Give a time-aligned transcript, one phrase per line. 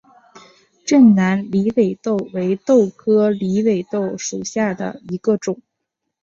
[0.83, 5.61] 滇南狸尾豆为豆科狸尾豆属下的一个种。